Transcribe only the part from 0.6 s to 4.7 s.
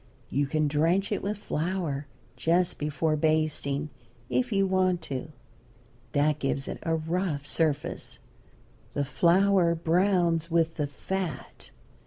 drench it with flour, just before basting, if you